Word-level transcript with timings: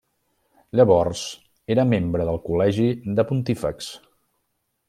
Llavors 0.79 1.21
era 1.75 1.87
membre 1.91 2.27
del 2.31 2.41
col·legi 2.49 2.91
de 3.21 3.29
pontífexs. 3.33 3.93